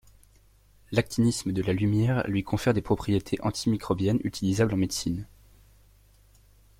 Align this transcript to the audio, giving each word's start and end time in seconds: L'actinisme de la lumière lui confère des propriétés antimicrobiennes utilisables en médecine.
L'actinisme 0.91 1.51
de 1.51 1.61
la 1.61 1.73
lumière 1.73 2.27
lui 2.27 2.41
confère 2.41 2.73
des 2.73 2.81
propriétés 2.81 3.37
antimicrobiennes 3.43 4.17
utilisables 4.23 4.73
en 4.73 4.77
médecine. 4.77 5.27